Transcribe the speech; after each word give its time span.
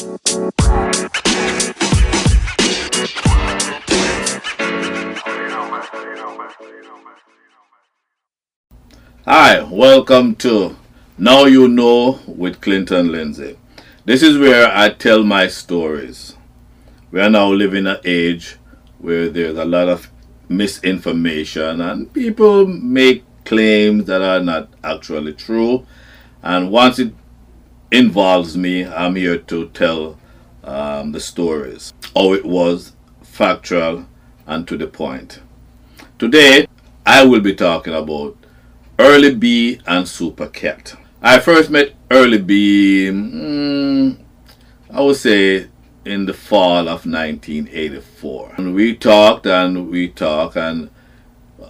Hi, 0.00 0.16
welcome 9.70 10.36
to 10.36 10.78
Now 11.18 11.44
You 11.44 11.68
Know 11.68 12.18
with 12.26 12.62
Clinton 12.62 13.12
Lindsay. 13.12 13.58
This 14.06 14.22
is 14.22 14.38
where 14.38 14.74
I 14.74 14.88
tell 14.88 15.22
my 15.22 15.48
stories. 15.48 16.34
We 17.10 17.20
are 17.20 17.28
now 17.28 17.52
living 17.52 17.80
in 17.80 17.88
an 17.88 18.00
age 18.02 18.56
where 19.00 19.28
there's 19.28 19.58
a 19.58 19.66
lot 19.66 19.90
of 19.90 20.10
misinformation 20.48 21.82
and 21.82 22.10
people 22.14 22.66
make 22.66 23.22
claims 23.44 24.06
that 24.06 24.22
are 24.22 24.40
not 24.40 24.70
actually 24.82 25.34
true. 25.34 25.86
And 26.42 26.70
once 26.70 26.98
it 26.98 27.12
involves 27.90 28.56
me, 28.56 28.84
I'm 28.86 29.16
here 29.16 29.38
to 29.38 29.68
tell 29.68 30.18
um, 30.64 31.12
the 31.12 31.20
stories. 31.20 31.92
How 32.14 32.32
it 32.32 32.44
was, 32.44 32.92
factual, 33.22 34.06
and 34.46 34.66
to 34.68 34.76
the 34.76 34.86
point. 34.86 35.40
Today, 36.18 36.66
I 37.06 37.24
will 37.24 37.40
be 37.40 37.54
talking 37.54 37.94
about 37.94 38.36
Early 38.98 39.34
B 39.34 39.80
and 39.86 40.06
Super 40.06 40.48
Cat. 40.48 40.94
I 41.22 41.40
first 41.40 41.70
met 41.70 41.94
Early 42.10 42.38
B, 42.38 43.08
mm, 43.10 44.18
I 44.92 45.00
would 45.00 45.16
say, 45.16 45.68
in 46.04 46.26
the 46.26 46.34
fall 46.34 46.88
of 46.88 47.06
1984. 47.06 48.54
And 48.56 48.74
we 48.74 48.94
talked 48.94 49.46
and 49.46 49.90
we 49.90 50.08
talked, 50.08 50.56
and 50.56 50.90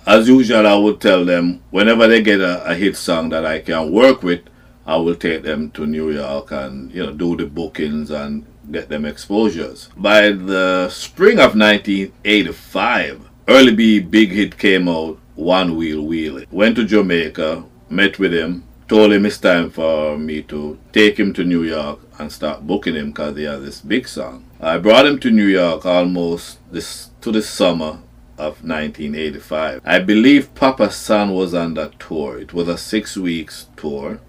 as 0.07 0.29
usual, 0.29 0.67
I 0.67 0.75
would 0.75 1.01
tell 1.01 1.25
them 1.25 1.63
whenever 1.71 2.07
they 2.07 2.23
get 2.23 2.41
a, 2.41 2.65
a 2.65 2.75
hit 2.75 2.97
song 2.97 3.29
that 3.31 3.45
I 3.45 3.61
can 3.61 3.93
work 3.93 4.23
with, 4.23 4.41
I 4.87 4.97
will 4.97 5.15
take 5.15 5.43
them 5.43 5.71
to 5.73 5.87
New 5.87 6.11
York 6.11 6.51
and 6.51 6.93
you 6.93 7.05
know 7.05 7.13
do 7.13 7.37
the 7.37 7.47
bookings 7.47 8.11
and 8.11 8.47
get 8.71 8.89
them 8.89 9.05
exposures. 9.05 9.89
By 9.97 10.31
the 10.31 10.89
spring 10.89 11.39
of 11.39 11.55
1985, 11.57 13.31
Early 13.49 13.75
B 13.75 13.99
big 13.99 14.31
hit 14.31 14.59
came 14.59 14.89
out 14.89 15.19
one 15.35 15.77
Wheel 15.77 16.03
Wheel. 16.03 16.45
Went 16.53 16.77
to 16.77 16.85
Jamaica, 16.85 17.65
met 17.89 18.19
with 18.21 18.33
him, 18.33 18.63
told 18.87 19.13
him 19.13 19.27
it's 19.27 19.39
time 19.39 19.71
for 19.71 20.17
me 20.17 20.43
to 20.43 20.79
take 20.93 21.19
him 21.19 21.33
to 21.33 21.43
New 21.43 21.65
York 21.65 21.99
and 22.19 22.31
start 22.31 22.67
booking 22.67 22.95
him 22.95 23.09
because 23.09 23.37
he 23.37 23.45
has 23.45 23.63
this 23.63 23.81
big 23.81 24.07
song. 24.07 24.45
I 24.61 24.79
brought 24.79 25.07
him 25.07 25.19
to 25.21 25.31
New 25.31 25.47
York 25.47 25.85
almost 25.85 26.59
this 26.71 27.11
to 27.23 27.33
the 27.33 27.43
summer 27.43 27.99
of 28.39 28.63
1985. 28.63 29.81
I 29.85 29.99
believe 29.99 30.55
Papa 30.55 30.91
San 30.91 31.33
was 31.33 31.53
on 31.53 31.75
that 31.75 31.99
tour. 31.99 32.39
It 32.39 32.53
was 32.53 32.69
a 32.69 32.79
six 32.79 33.17
weeks 33.17 33.67
tour. 33.77 34.21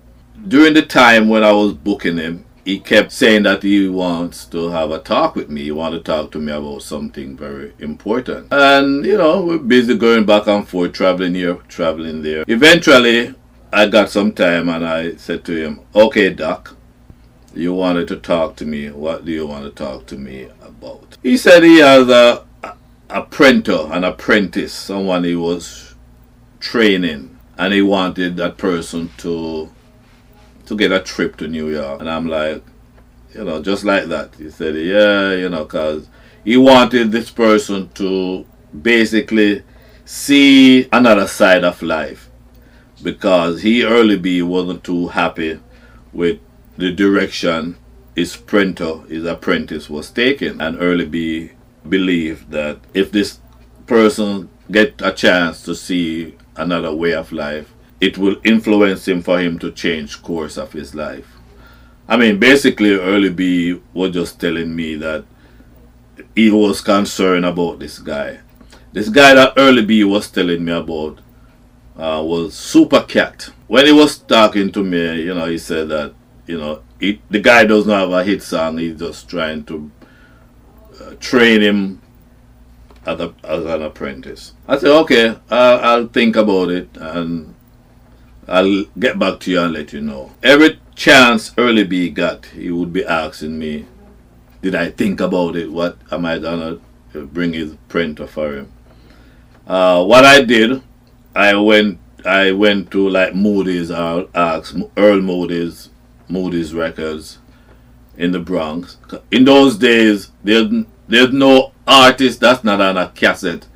During 0.47 0.73
the 0.73 0.81
time 0.81 1.30
when 1.30 1.44
I 1.44 1.52
was 1.52 1.73
booking 1.73 2.17
him, 2.17 2.45
he 2.66 2.80
kept 2.80 3.11
saying 3.11 3.44
that 3.44 3.64
he 3.64 3.88
wants 3.88 4.45
to 4.45 4.70
have 4.70 4.92
a 4.92 5.00
talk 5.00 5.36
with 5.36 5.50
me. 5.50 5.64
He 5.64 5.72
wanted 5.72 6.00
to 6.00 6.03
talk 6.03 6.31
to 6.31 6.39
me 6.39 6.52
about 6.52 6.83
something 6.83 7.36
very 7.36 7.73
important. 7.80 8.48
And, 8.52 9.06
you 9.06 9.17
know, 9.17 9.44
we're 9.44 9.58
busy 9.58 9.98
going 9.98 10.25
back 10.25 10.48
and 10.48 10.67
forth, 10.67 10.94
traveling 10.94 11.36
here, 11.36 11.56
traveling 11.67 12.22
there. 12.22 12.44
Eventually, 12.48 13.33
I 13.73 13.88
got 13.88 14.09
some 14.09 14.31
time 14.31 14.70
and 14.70 14.86
I 14.86 15.16
said 15.16 15.44
to 15.45 15.56
him, 15.56 15.81
okay, 15.95 16.33
Doc, 16.33 16.76
you 17.53 17.73
wanted 17.73 18.08
to 18.09 18.17
talk 18.17 18.55
to 18.58 18.66
me. 18.66 18.89
What 18.89 19.26
do 19.26 19.31
you 19.31 19.48
want 19.48 19.66
to 19.66 19.72
talk 19.72 20.05
to 20.08 20.17
me 20.17 20.50
about? 20.61 21.17
He 21.23 21.38
said 21.38 21.64
he 21.64 21.80
has 21.80 22.09
a, 22.09 22.45
apprentice, 23.09 23.89
an 23.92 24.03
apprentice, 24.03 24.73
someone 24.73 25.23
he 25.23 25.36
was 25.36 25.95
training, 26.59 27.38
and 27.58 27.73
he 27.73 27.81
wanted 27.81 28.38
that 28.38 28.58
person 28.58 29.09
to 29.17 29.70
to 30.72 30.77
get 30.77 30.94
a 30.94 31.02
trip 31.02 31.36
to 31.36 31.50
New 31.50 31.69
York. 31.69 32.00
And 32.00 32.09
I'm 32.09 32.27
like, 32.27 32.64
you 33.36 33.44
know, 33.44 33.61
just 33.61 33.83
like 33.83 34.05
that. 34.05 34.33
He 34.36 34.50
said, 34.50 34.75
yeah, 34.75 35.33
you 35.33 35.50
know, 35.50 35.66
because 35.66 36.08
he 36.45 36.55
wanted 36.55 37.11
this 37.11 37.30
person 37.30 37.89
to 37.95 38.45
basically 38.81 39.64
see 40.05 40.88
another 40.94 41.27
side 41.27 41.65
of 41.65 41.82
life 41.82 42.30
because 43.04 43.61
he 43.64 43.83
early 43.83 44.17
B 44.17 44.42
wasn't 44.42 44.86
too 44.86 45.09
happy 45.09 45.59
with 46.14 46.39
the 46.77 46.93
direction 46.93 47.76
his 48.15 48.38
printer, 48.38 49.02
his 49.09 49.26
apprentice 49.26 49.89
was 49.89 50.09
taking. 50.09 50.61
And 50.61 50.77
early 50.80 51.05
B 51.05 51.52
believed 51.88 52.52
that 52.52 52.80
if 52.93 53.11
this 53.11 53.39
person 53.88 54.48
get 54.71 55.02
a 55.02 55.11
chance 55.11 55.64
to 55.64 55.76
see 55.76 56.38
another 56.55 56.95
way 56.95 57.14
of 57.14 57.33
life, 57.33 57.73
it 58.02 58.17
will 58.17 58.36
influence 58.44 59.08
him 59.08 59.22
for 59.22 59.39
him 59.39 59.60
to 59.60 59.72
change 59.72 60.22
course 60.23 60.58
of 60.58 60.73
his 60.73 60.95
life. 60.95 61.38
I 62.10 62.17
mean, 62.17 62.39
basically, 62.39 62.95
Early 62.95 63.30
B 63.30 63.80
was 63.94 64.12
just 64.12 64.42
telling 64.42 64.76
me 64.76 64.95
that 64.95 65.23
he 66.36 66.50
was 66.52 66.82
concerned 66.82 67.45
about 67.45 67.80
this 67.80 68.00
guy. 68.00 68.39
This 68.92 69.08
guy 69.08 69.36
that 69.36 69.54
Early 69.56 69.86
B 69.86 70.04
was 70.04 70.30
telling 70.30 70.66
me 70.66 70.73
about 70.73 71.20
uh, 71.95 72.22
was 72.26 72.56
Super 72.56 73.04
Cat. 73.04 73.52
When 73.67 73.86
he 73.86 73.92
was 73.92 74.18
talking 74.18 74.72
to 74.72 74.83
me, 74.83 75.22
you 75.22 75.33
know, 75.36 75.45
he 75.45 75.60
said 75.60 75.89
that, 75.89 76.14
you 76.48 76.58
know, 76.58 76.82
he, 77.00 77.22
the 77.30 77.39
guy 77.39 77.66
doesn't 77.66 77.92
have 77.92 78.12
a 78.12 78.23
hit 78.23 78.42
song. 78.42 78.80
He's 78.80 79.00
just 79.00 79.30
trying 79.30 79.64
to 79.66 79.92
uh, 81.00 81.14
train 81.20 81.62
him 81.62 82.02
as, 83.06 83.20
a, 83.20 83.33
as 83.44 83.64
an 83.64 83.83
apprentice. 83.83 84.54
I 84.68 84.78
said, 84.78 84.89
okay, 84.89 85.38
I'll, 85.50 85.80
I'll 85.80 86.08
think 86.08 86.36
about 86.36 86.70
it 86.72 86.89
and 86.98 87.56
I'll 88.52 88.84
get 89.00 89.17
back 89.17 89.39
to 89.42 89.52
you 89.52 89.62
and 89.62 89.73
let 89.73 89.94
you 89.94 90.02
know. 90.02 90.32
Every 90.44 90.78
chance 90.94 91.54
Early 91.58 91.86
B 91.86 92.10
got, 92.10 92.48
he 92.48 92.70
would 92.70 92.92
be 92.92 93.06
asking 93.06 93.58
me, 93.58 93.86
did 94.62 94.76
I 94.76 94.92
think 94.92 95.22
about 95.22 95.56
it? 95.56 95.72
What 95.72 95.98
am 96.12 96.26
I 96.26 96.38
gonna 96.38 96.80
bring 97.14 97.54
his 97.54 97.76
printer 97.88 98.28
for 98.28 98.54
him? 98.54 98.72
Uh, 99.66 100.04
what 100.04 100.26
I 100.26 100.42
did, 100.42 100.84
I 101.34 101.56
went 101.56 102.00
I 102.26 102.52
went 102.52 102.92
to 102.92 103.08
like 103.08 103.34
Moodie's 103.34 103.89
I 103.89 104.26
asked 104.36 104.76
Earl 104.98 105.22
Moodie's 105.22 105.89
Moodie's 106.28 106.73
Records 106.73 107.39
in 108.18 108.33
the 108.33 108.39
Bronx. 108.39 108.98
In 109.32 109.45
those 109.45 109.78
days, 109.78 110.32
there's 110.44 110.70
there's 111.08 111.32
no 111.32 111.72
artist 111.88 112.42
that's 112.42 112.66
not 112.66 112.82
on 112.82 112.98
a 112.98 113.10
cassette 113.10 113.68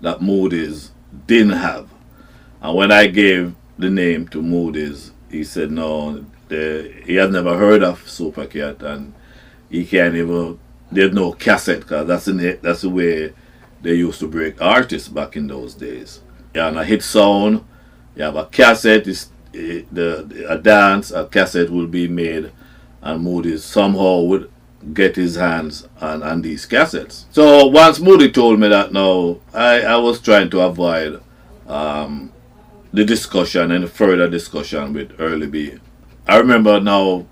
that 0.00 0.20
Moodie's 0.20 0.90
didn't 1.28 1.58
have. 1.58 1.88
And 2.60 2.76
when 2.76 2.90
I 2.90 3.06
gave 3.06 3.54
the 3.78 3.90
name 3.90 4.28
to 4.28 4.42
Moodie's, 4.42 5.12
he 5.30 5.44
said 5.44 5.70
no, 5.70 6.24
the, 6.48 6.94
he 7.04 7.14
had 7.16 7.32
never 7.32 7.56
heard 7.56 7.82
of 7.82 8.04
Supercat 8.04 8.82
and 8.82 9.14
he 9.70 9.84
can't 9.84 10.14
even. 10.14 10.58
There's 10.92 11.12
no 11.12 11.32
cassette 11.32 11.80
because 11.80 12.06
that's 12.06 12.26
the 12.26 12.58
that's 12.62 12.82
the 12.82 12.90
way 12.90 13.32
they 13.82 13.94
used 13.94 14.20
to 14.20 14.28
break 14.28 14.60
artists 14.62 15.08
back 15.08 15.36
in 15.36 15.46
those 15.46 15.74
days. 15.74 16.20
Yeah, 16.54 16.68
and 16.68 16.78
a 16.78 16.84
hit 16.84 17.02
sound, 17.02 17.64
you 18.14 18.22
have 18.22 18.36
a 18.36 18.46
cassette, 18.46 19.08
is 19.08 19.30
the, 19.52 19.84
the 19.90 20.46
a 20.48 20.58
dance, 20.58 21.10
a 21.10 21.26
cassette 21.26 21.70
will 21.70 21.86
be 21.86 22.06
made, 22.06 22.52
and 23.02 23.22
Moodie's 23.22 23.64
somehow 23.64 24.20
would 24.20 24.50
get 24.92 25.16
his 25.16 25.36
hands 25.36 25.88
on, 26.00 26.22
on 26.22 26.42
these 26.42 26.66
cassettes. 26.66 27.24
So 27.30 27.66
once 27.66 27.98
Moody 28.00 28.30
told 28.30 28.60
me 28.60 28.68
that 28.68 28.92
now, 28.92 29.38
I, 29.52 29.80
I 29.80 29.96
was 29.96 30.20
trying 30.20 30.50
to 30.50 30.60
avoid 30.60 31.22
um, 31.66 32.32
the 32.94 33.04
discussion 33.04 33.72
and 33.72 33.90
further 33.90 34.30
discussion 34.30 34.92
with 34.92 35.16
Early 35.18 35.48
B. 35.48 35.74
I 36.28 36.38
remember 36.38 36.80
now 36.80 37.26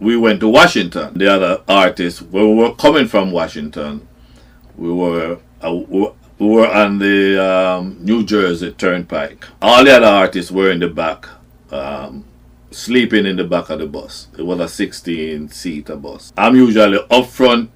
we 0.00 0.16
went 0.16 0.40
to 0.40 0.48
Washington. 0.48 1.18
The 1.18 1.30
other 1.30 1.62
artists, 1.68 2.22
we 2.22 2.54
were 2.54 2.74
coming 2.74 3.06
from 3.06 3.30
Washington, 3.30 4.08
we 4.74 4.90
were 4.90 5.38
uh, 5.60 5.74
we 5.74 6.46
were 6.46 6.66
on 6.66 6.98
the 6.98 7.44
um, 7.44 7.98
New 8.00 8.24
Jersey 8.24 8.72
Turnpike. 8.72 9.44
All 9.60 9.84
the 9.84 9.96
other 9.96 10.06
artists 10.06 10.50
were 10.50 10.70
in 10.70 10.80
the 10.80 10.88
back, 10.88 11.26
um, 11.70 12.24
sleeping 12.70 13.26
in 13.26 13.36
the 13.36 13.44
back 13.44 13.68
of 13.68 13.80
the 13.80 13.86
bus. 13.86 14.28
It 14.38 14.46
was 14.46 14.60
a 14.60 14.68
16 14.68 15.50
seater 15.50 15.96
bus. 15.96 16.32
I'm 16.38 16.56
usually 16.56 17.00
up 17.10 17.26
front 17.26 17.70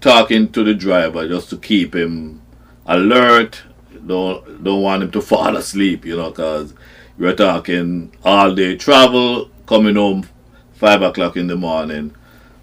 talking 0.00 0.50
to 0.52 0.64
the 0.64 0.74
driver 0.74 1.28
just 1.28 1.50
to 1.50 1.58
keep 1.58 1.94
him 1.94 2.40
alert. 2.86 3.62
Don't 4.06 4.64
don't 4.64 4.82
want 4.82 5.02
him 5.02 5.10
to 5.12 5.20
fall 5.20 5.56
asleep, 5.56 6.04
you 6.04 6.16
know, 6.16 6.30
because 6.30 6.74
we're 7.18 7.34
talking 7.34 8.12
all 8.24 8.54
day 8.54 8.76
travel, 8.76 9.50
coming 9.66 9.96
home 9.96 10.28
five 10.72 11.02
o'clock 11.02 11.36
in 11.36 11.46
the 11.46 11.56
morning. 11.56 12.14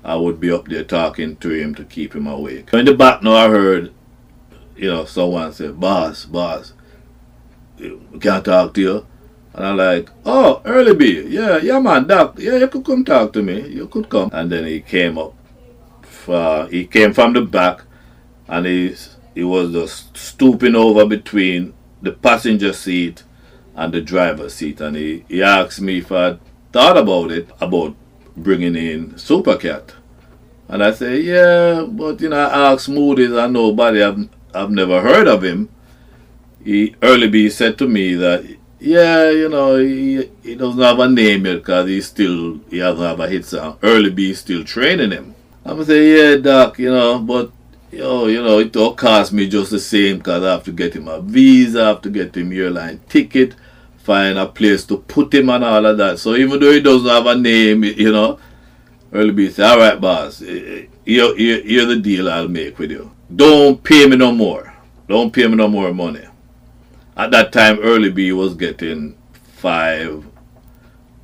I 0.03 0.15
would 0.15 0.39
be 0.39 0.51
up 0.51 0.67
there 0.67 0.83
talking 0.83 1.35
to 1.37 1.49
him 1.49 1.75
to 1.75 1.83
keep 1.83 2.15
him 2.15 2.27
awake. 2.27 2.73
In 2.73 2.85
the 2.85 2.93
back 2.93 3.21
now 3.21 3.33
I 3.33 3.49
heard 3.49 3.93
you 4.81 4.87
know, 4.87 5.05
someone 5.05 5.53
said, 5.53 5.79
boss, 5.79 6.25
boss, 6.25 6.73
we 7.77 8.19
can't 8.19 8.43
talk 8.43 8.73
to 8.73 8.81
you. 8.81 9.07
And 9.53 9.65
I'm 9.65 9.77
like, 9.77 10.09
oh, 10.25 10.61
Early 10.65 10.95
B, 10.95 11.27
yeah, 11.27 11.57
yeah, 11.57 11.79
man, 11.79 12.07
doc, 12.07 12.35
yeah, 12.39 12.55
you 12.55 12.67
could 12.67 12.83
come 12.83 13.05
talk 13.05 13.31
to 13.33 13.43
me. 13.43 13.67
You 13.67 13.87
could 13.87 14.09
come. 14.09 14.31
And 14.33 14.51
then 14.51 14.65
he 14.65 14.81
came 14.81 15.19
up. 15.19 15.35
Uh, 16.27 16.65
he 16.65 16.87
came 16.87 17.13
from 17.13 17.33
the 17.33 17.41
back 17.41 17.83
and 18.47 18.65
he, 18.65 18.95
he 19.33 19.43
was 19.43 19.71
just 19.71 20.17
stooping 20.17 20.75
over 20.75 21.05
between 21.05 21.73
the 22.01 22.11
passenger 22.11 22.73
seat 22.73 23.23
and 23.75 23.93
the 23.93 24.01
driver's 24.01 24.55
seat. 24.55 24.81
And 24.81 24.95
he, 24.95 25.25
he 25.27 25.41
asked 25.41 25.81
me 25.81 25.99
if 25.99 26.11
I 26.11 26.37
thought 26.71 26.97
about 26.97 27.31
it, 27.31 27.49
about 27.59 27.95
bringing 28.35 28.75
in 28.75 29.11
Supercat. 29.11 29.91
And 30.67 30.83
I 30.83 30.91
said, 30.91 31.23
yeah, 31.23 31.85
but 31.87 32.21
you 32.21 32.29
know, 32.29 32.37
I 32.37 32.71
asked 32.71 32.89
Moodie's 32.89 33.31
and 33.31 33.53
nobody, 33.53 34.01
I've, 34.01 34.29
I've 34.53 34.71
never 34.71 35.01
heard 35.01 35.27
of 35.27 35.43
him. 35.43 35.69
He, 36.63 36.95
Early 37.01 37.27
B 37.27 37.49
said 37.49 37.77
to 37.79 37.87
me 37.87 38.15
that, 38.15 38.57
yeah, 38.79 39.29
you 39.29 39.49
know, 39.49 39.77
he, 39.77 40.31
he 40.41 40.55
doesn't 40.55 40.81
have 40.81 40.99
a 40.99 41.07
name 41.07 41.45
yet 41.45 41.57
because 41.57 41.87
he 41.87 42.01
still, 42.01 42.59
he 42.69 42.79
doesn't 42.79 43.03
have 43.03 43.19
a 43.19 43.27
hit 43.27 43.45
song. 43.45 43.77
Early 43.83 44.09
B 44.09 44.33
still 44.33 44.63
training 44.63 45.11
him. 45.11 45.35
I'm 45.65 45.75
going 45.75 45.85
to 45.87 45.91
say, 45.91 46.31
yeah, 46.31 46.37
Doc, 46.37 46.79
you 46.79 46.89
know, 46.89 47.19
but, 47.19 47.51
yo, 47.91 48.27
you 48.27 48.41
know, 48.41 48.59
it 48.59 48.75
all 48.75 48.93
cost 48.93 49.33
me 49.33 49.47
just 49.47 49.71
the 49.71 49.79
same 49.79 50.17
because 50.17 50.43
I 50.43 50.51
have 50.51 50.63
to 50.63 50.71
get 50.71 50.95
him 50.95 51.07
a 51.07 51.21
visa, 51.21 51.83
I 51.83 51.87
have 51.89 52.01
to 52.01 52.09
get 52.09 52.35
him 52.35 52.51
airline 52.51 53.01
ticket, 53.09 53.55
find 53.97 54.37
a 54.37 54.47
place 54.47 54.85
to 54.85 54.97
put 54.97 55.33
him 55.33 55.49
and 55.49 55.63
all 55.63 55.85
of 55.85 55.97
that. 55.97 56.19
So 56.19 56.35
even 56.35 56.59
though 56.59 56.71
he 56.71 56.81
doesn't 56.81 57.07
have 57.07 57.25
a 57.25 57.35
name, 57.35 57.83
you 57.83 58.11
know, 58.11 58.39
Early 59.13 59.31
B 59.31 59.49
said, 59.49 59.69
all 59.69 59.77
right, 59.77 59.99
boss, 59.99 60.41
eh, 60.41 60.45
eh, 60.45 60.85
here, 61.05 61.35
here, 61.35 61.61
here's 61.61 61.87
the 61.87 61.99
deal 61.99 62.29
I'll 62.29 62.47
make 62.47 62.79
with 62.79 62.91
you. 62.91 63.11
Don't 63.33 63.83
pay 63.83 64.07
me 64.07 64.15
no 64.15 64.31
more. 64.31 64.73
Don't 65.07 65.33
pay 65.33 65.47
me 65.47 65.55
no 65.55 65.67
more 65.67 65.93
money. 65.93 66.25
At 67.17 67.31
that 67.31 67.51
time, 67.51 67.79
Early 67.81 68.09
B 68.09 68.31
was 68.31 68.53
getting 68.53 69.17
five 69.33 70.25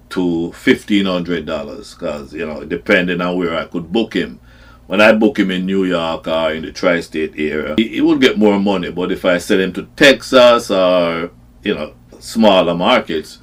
to 0.09 0.51
fifteen 0.51 1.05
hundred 1.05 1.45
dollars, 1.45 1.93
cause 1.93 2.33
you 2.33 2.45
know, 2.45 2.63
depending 2.65 3.21
on 3.21 3.37
where 3.37 3.57
I 3.57 3.65
could 3.65 3.91
book 3.91 4.13
him. 4.13 4.39
When 4.87 5.01
I 5.01 5.13
book 5.13 5.37
him 5.37 5.51
in 5.51 5.65
New 5.65 5.83
York 5.83 6.27
or 6.27 6.53
in 6.53 6.63
the 6.63 6.71
tri-state 6.71 7.33
area, 7.37 7.75
he, 7.77 7.87
he 7.89 8.01
would 8.01 8.21
get 8.21 8.37
more 8.37 8.59
money. 8.59 8.89
But 8.89 9.11
if 9.11 9.25
I 9.25 9.37
send 9.37 9.61
him 9.61 9.73
to 9.73 9.83
Texas 9.95 10.71
or 10.71 11.31
you 11.61 11.75
know 11.75 11.93
smaller 12.19 12.73
markets, 12.73 13.39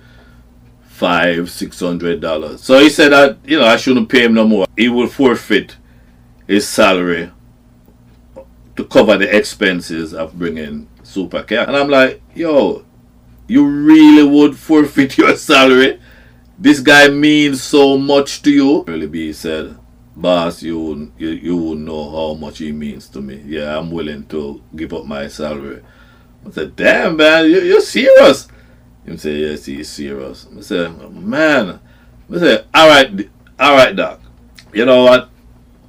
five, 0.82 1.50
six 1.50 1.80
hundred 1.80 2.20
dollars. 2.20 2.62
So 2.62 2.78
he 2.78 2.88
said 2.88 3.12
that 3.12 3.38
you 3.44 3.58
know 3.58 3.66
I 3.66 3.76
shouldn't 3.76 4.08
pay 4.08 4.24
him 4.24 4.34
no 4.34 4.46
more. 4.46 4.66
He 4.76 4.88
will 4.88 5.08
forfeit 5.08 5.76
his 6.46 6.68
salary 6.68 7.30
to 8.76 8.84
cover 8.84 9.16
the 9.16 9.36
expenses 9.36 10.14
of 10.14 10.38
bringing 10.38 10.88
Super 11.02 11.42
Cat. 11.42 11.68
And 11.68 11.76
I'm 11.76 11.88
like, 11.88 12.22
yo, 12.34 12.84
you 13.46 13.66
really 13.66 14.28
would 14.28 14.56
forfeit 14.56 15.18
your 15.18 15.36
salary? 15.36 16.00
This 16.58 16.80
guy 16.80 17.08
means 17.08 17.62
so 17.62 17.98
much 17.98 18.42
to 18.42 18.50
you. 18.50 18.84
Early 18.86 19.06
B 19.06 19.32
said, 19.32 19.76
boss, 20.16 20.62
you, 20.62 21.12
you 21.18 21.28
you 21.28 21.56
would 21.56 21.78
know 21.78 22.10
how 22.10 22.34
much 22.34 22.58
he 22.58 22.72
means 22.72 23.08
to 23.08 23.20
me. 23.20 23.42
Yeah, 23.44 23.78
I'm 23.78 23.90
willing 23.90 24.26
to 24.26 24.62
give 24.74 24.92
up 24.92 25.06
my 25.06 25.28
salary. 25.28 25.82
I 26.46 26.50
said, 26.50 26.76
damn 26.76 27.16
man, 27.16 27.46
you, 27.46 27.60
you're 27.60 27.80
serious. 27.80 28.48
Him 29.04 29.18
say, 29.18 29.36
yes, 29.36 29.64
he's 29.66 29.88
serious. 29.88 30.46
I 30.56 30.60
said, 30.60 31.12
man. 31.12 31.80
I 32.32 32.38
said, 32.38 32.66
all 32.72 32.88
right, 32.88 33.28
all 33.58 33.76
right, 33.76 33.94
doc. 33.94 34.20
You 34.72 34.86
know 34.86 35.04
what? 35.04 35.28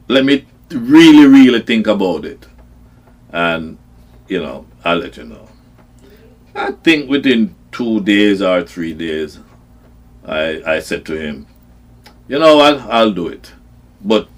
Let 0.08 0.26
me 0.26 0.46
really, 0.72 1.26
really 1.26 1.62
think 1.62 1.88
about 1.88 2.26
it. 2.26 2.46
And, 3.32 3.78
you 4.28 4.42
know, 4.42 4.66
I'll 4.84 4.98
let 4.98 5.18
you 5.18 5.24
know. 5.24 5.48
I 6.54 6.72
think 6.72 7.10
within 7.10 7.56
two 7.72 8.02
days 8.02 8.42
or 8.42 8.64
three 8.64 8.94
days, 8.94 9.40
I, 10.26 10.62
I 10.66 10.80
said 10.80 11.06
to 11.06 11.18
him, 11.18 11.48
you 12.28 12.40
know 12.40 12.58
what, 12.58 12.80
I'll 12.82 13.12
do 13.12 13.28
it. 13.28 13.54
But 14.06 14.30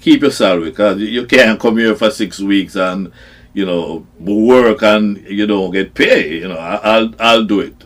keep 0.00 0.20
your 0.20 0.30
salary 0.30 0.70
because 0.70 1.00
you 1.00 1.26
can't 1.26 1.58
come 1.58 1.78
here 1.78 1.94
for 1.94 2.10
six 2.10 2.40
weeks 2.40 2.76
and, 2.76 3.10
you 3.54 3.64
know, 3.64 4.06
work 4.18 4.82
and 4.82 5.18
you 5.26 5.46
don't 5.46 5.70
get 5.70 5.94
paid. 5.94 6.42
You 6.42 6.48
know, 6.48 6.58
I, 6.58 6.98
will 6.98 7.14
I'll 7.18 7.44
do 7.44 7.60
it 7.60 7.84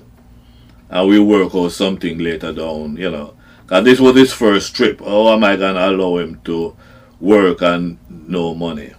and 0.88 1.08
we 1.08 1.18
work 1.18 1.54
out 1.54 1.72
something 1.72 2.18
later 2.18 2.52
down, 2.52 2.96
you 2.96 3.10
know. 3.10 3.34
Because 3.62 3.84
this 3.84 4.00
was 4.00 4.16
his 4.16 4.32
first 4.32 4.74
trip. 4.76 5.00
How 5.00 5.32
am 5.32 5.42
I 5.42 5.56
to 5.56 5.72
allow 5.72 6.18
him 6.18 6.40
to 6.44 6.76
work 7.20 7.62
and 7.62 7.98
no 8.08 8.54
money? 8.54 8.92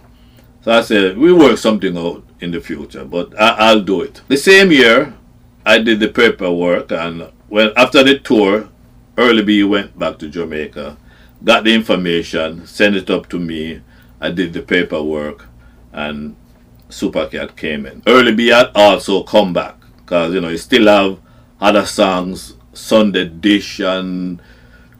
So 0.62 0.72
I 0.72 0.82
said, 0.82 1.16
we 1.16 1.32
work 1.32 1.56
something 1.56 1.96
out 1.96 2.24
in 2.40 2.50
the 2.50 2.60
future, 2.60 3.04
but 3.04 3.38
I, 3.40 3.74
will 3.74 3.82
do 3.82 4.02
it. 4.02 4.20
The 4.28 4.36
same 4.36 4.70
year, 4.70 5.14
I 5.64 5.78
did 5.78 6.00
the 6.00 6.08
paperwork, 6.08 6.92
and 6.92 7.30
when 7.48 7.72
after 7.76 8.04
the 8.04 8.18
tour, 8.18 8.68
Early 9.16 9.42
B 9.42 9.64
went 9.64 9.98
back 9.98 10.18
to 10.18 10.28
Jamaica, 10.28 10.96
got 11.42 11.64
the 11.64 11.74
information, 11.74 12.66
sent 12.66 12.96
it 12.96 13.10
up 13.10 13.28
to 13.30 13.38
me. 13.38 13.80
I 14.20 14.30
did 14.30 14.52
the 14.52 14.62
paperwork, 14.62 15.46
and 15.92 16.36
Supercat 16.88 17.56
came 17.56 17.86
in. 17.86 18.02
Early 18.06 18.34
B 18.34 18.48
had 18.48 18.70
also 18.74 19.22
come 19.22 19.52
back, 19.52 19.76
because, 19.98 20.34
you 20.34 20.40
know, 20.40 20.48
he 20.48 20.56
still 20.56 20.86
have 20.86 21.18
other 21.60 21.86
songs, 21.86 22.54
Sunday 22.72 23.26
Dish 23.26 23.80
and 23.80 24.40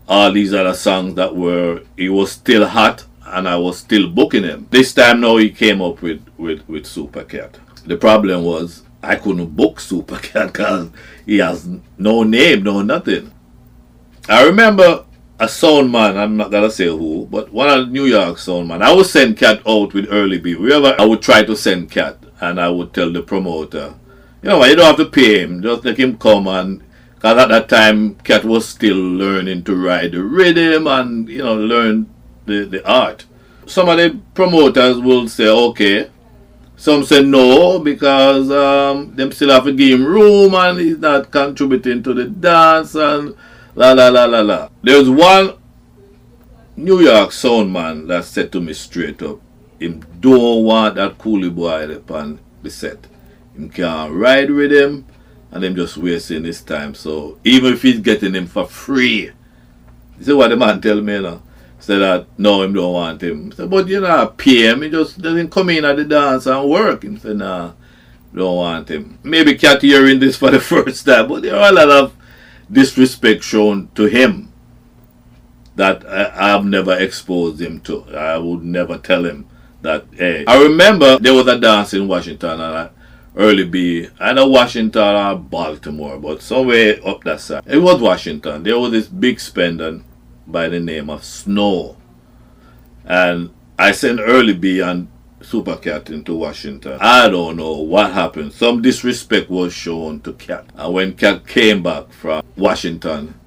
all 0.08 0.32
these 0.32 0.54
other 0.54 0.74
songs 0.74 1.14
that 1.14 1.36
were 1.36 1.82
he 1.96 2.08
was 2.08 2.32
still 2.32 2.66
hot 2.66 3.04
and 3.26 3.46
I 3.46 3.56
was 3.56 3.78
still 3.78 4.08
booking 4.08 4.44
him. 4.44 4.66
This 4.70 4.94
time 4.94 5.20
now 5.20 5.36
he 5.36 5.50
came 5.50 5.82
up 5.82 6.02
with 6.02 6.26
with 6.38 6.66
with 6.66 6.84
Supercat. 6.84 7.56
The 7.84 7.96
problem 7.96 8.42
was 8.42 8.82
I 9.02 9.16
couldn't 9.16 9.54
book 9.54 9.76
Supercat 9.76 10.48
because 10.48 10.90
he 11.26 11.38
has 11.38 11.68
no 11.98 12.22
name, 12.22 12.62
no 12.62 12.82
nothing. 12.82 13.32
I 14.28 14.44
remember 14.44 15.04
a 15.40 15.48
sound 15.48 15.92
man, 15.92 16.16
I'm 16.16 16.36
not 16.36 16.50
gonna 16.50 16.70
say 16.70 16.86
who, 16.86 17.26
but 17.30 17.52
one 17.52 17.68
of 17.68 17.90
New 17.90 18.06
York 18.06 18.38
sound 18.38 18.68
man. 18.68 18.82
I 18.82 18.92
would 18.92 19.06
send 19.06 19.36
Cat 19.36 19.62
out 19.66 19.94
with 19.94 20.08
early 20.10 20.38
B. 20.38 20.54
Wherever 20.54 20.94
I 20.98 21.04
would 21.04 21.22
try 21.22 21.44
to 21.44 21.56
send 21.56 21.90
Cat 21.90 22.18
and 22.40 22.60
I 22.60 22.68
would 22.68 22.92
tell 22.92 23.12
the 23.12 23.22
promoter 23.22 23.94
you 24.42 24.50
know, 24.50 24.58
what, 24.58 24.70
you 24.70 24.76
don't 24.76 24.86
have 24.86 24.96
to 24.96 25.06
pay 25.06 25.40
him. 25.40 25.62
Just 25.62 25.84
let 25.84 25.98
him 25.98 26.16
come 26.16 26.46
and 26.46 26.82
because 27.14 27.36
at 27.36 27.48
that 27.48 27.68
time, 27.68 28.14
Cat 28.16 28.44
was 28.44 28.68
still 28.68 28.96
learning 28.96 29.64
to 29.64 29.74
ride 29.74 30.12
the 30.12 30.22
rhythm 30.22 30.86
and, 30.86 31.28
you 31.28 31.42
know, 31.42 31.56
learn 31.56 32.08
the, 32.46 32.64
the 32.64 32.88
art. 32.88 33.24
Some 33.66 33.88
of 33.88 33.96
the 33.96 34.20
promoters 34.34 34.98
will 34.98 35.26
say, 35.26 35.48
okay. 35.48 36.10
Some 36.76 37.02
say 37.02 37.24
no 37.24 37.80
because 37.80 38.52
um, 38.52 39.16
them 39.16 39.32
still 39.32 39.50
have 39.50 39.64
to 39.64 39.72
give 39.72 39.98
him 39.98 40.06
room 40.06 40.54
and 40.54 40.78
he's 40.78 40.98
not 40.98 41.32
contributing 41.32 42.04
to 42.04 42.14
the 42.14 42.26
dance 42.26 42.94
and 42.94 43.34
la 43.78 43.92
la 43.92 44.08
la 44.08 44.24
la 44.24 44.40
la. 44.40 44.68
There's 44.82 45.08
one 45.08 45.54
New 46.76 47.00
York 47.00 47.30
sound 47.30 47.72
man 47.72 48.08
that 48.08 48.24
said 48.24 48.50
to 48.52 48.60
me 48.60 48.72
straight 48.72 49.22
up, 49.22 49.40
him 49.78 50.04
don't 50.18 50.64
want 50.64 50.96
that 50.96 51.18
coolie 51.18 51.54
boy 51.54 51.88
upon 51.90 52.40
the 52.62 52.70
set 52.70 53.06
him 53.54 53.68
can't 53.68 54.12
ride 54.12 54.50
with 54.50 54.72
him 54.72 55.04
and 55.50 55.64
him 55.64 55.74
just 55.74 55.96
wasting 55.96 56.44
his 56.44 56.62
time. 56.62 56.94
So 56.94 57.38
even 57.44 57.72
if 57.72 57.82
he's 57.82 58.00
getting 58.00 58.34
him 58.34 58.46
for 58.46 58.66
free, 58.66 59.30
you 60.18 60.24
see 60.24 60.32
what 60.32 60.48
the 60.48 60.56
man 60.56 60.80
tell 60.80 61.00
me 61.00 61.20
now? 61.20 61.42
Said 61.80 61.98
that 61.98 62.26
no, 62.36 62.62
him 62.62 62.72
don't 62.72 62.92
want 62.92 63.22
him. 63.22 63.52
Say, 63.52 63.66
but 63.66 63.86
you 63.86 64.00
know, 64.00 64.26
pay 64.36 64.68
him, 64.68 64.82
he 64.82 64.90
just 64.90 65.20
doesn't 65.20 65.50
come 65.50 65.70
in 65.70 65.84
at 65.84 65.96
the 65.96 66.04
dance 66.04 66.46
and 66.46 66.68
work. 66.68 67.04
He 67.04 67.16
said, 67.16 67.36
nah, 67.36 67.72
don't 68.34 68.56
want 68.56 68.88
him. 68.88 69.18
Maybe 69.22 69.54
Cat 69.54 69.82
hearing 69.82 70.18
this 70.18 70.36
for 70.36 70.50
the 70.50 70.60
first 70.74 71.06
time, 71.06 71.28
but 71.28 71.42
there 71.42 71.54
are 71.54 71.70
a 71.70 71.72
lot 71.72 71.90
of 71.90 72.17
disrespect 72.70 73.42
shown 73.42 73.88
to 73.94 74.04
him 74.04 74.52
that 75.76 76.04
I, 76.06 76.48
have 76.48 76.64
never 76.64 76.96
exposed 76.98 77.60
him 77.60 77.80
to. 77.82 78.04
I 78.14 78.36
would 78.36 78.64
never 78.64 78.98
tell 78.98 79.24
him 79.24 79.46
that, 79.82 80.06
hey. 80.12 80.44
I 80.46 80.62
remember 80.62 81.18
there 81.18 81.34
was 81.34 81.46
a 81.46 81.58
dance 81.58 81.94
in 81.94 82.08
Washington 82.08 82.50
and 82.50 82.62
I, 82.62 82.90
early 83.36 83.64
B. 83.64 84.08
I 84.18 84.32
know 84.32 84.48
Washington 84.48 85.02
or 85.02 85.36
Baltimore, 85.36 86.18
but 86.18 86.42
somewhere 86.42 86.98
up 87.06 87.22
that 87.24 87.40
side. 87.40 87.62
It 87.66 87.78
was 87.78 88.00
Washington. 88.00 88.64
There 88.64 88.78
was 88.78 88.90
this 88.90 89.06
big 89.06 89.38
spender 89.38 90.00
by 90.46 90.68
the 90.68 90.80
name 90.80 91.08
of 91.10 91.24
Snow. 91.24 91.96
And 93.04 93.50
I 93.78 93.92
sent 93.92 94.18
early 94.20 94.54
B 94.54 94.80
and 94.80 95.08
Supercat 95.40 96.10
into 96.10 96.34
Washington. 96.34 96.98
I 97.00 97.28
don't 97.28 97.56
know 97.56 97.74
what 97.78 98.12
happened. 98.12 98.52
Some 98.52 98.82
disrespect 98.82 99.48
was 99.50 99.72
shown 99.72 100.20
to 100.20 100.32
Cat. 100.32 100.66
And 100.74 100.94
when 100.94 101.14
Cat 101.14 101.46
came 101.46 101.82
back 101.82 102.10
from 102.10 102.42
Washington, 102.56 103.38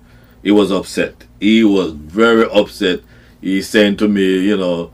he 0.42 0.52
was 0.52 0.72
upset. 0.72 1.26
He 1.40 1.64
was 1.64 1.92
very 1.92 2.50
upset. 2.50 3.02
He 3.42 3.62
saying 3.62 3.98
to 3.98 4.08
me, 4.08 4.40
you 4.48 4.58
know, 4.58 4.92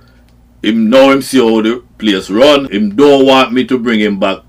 him 0.61 0.89
know 0.89 1.11
him 1.11 1.21
see 1.21 1.37
how 1.37 1.61
the 1.61 1.83
place 1.97 2.29
run. 2.29 2.69
Him 2.71 2.95
don't 2.95 3.25
want 3.25 3.53
me 3.53 3.65
to 3.65 3.77
bring 3.77 3.99
him 3.99 4.19
back 4.19 4.39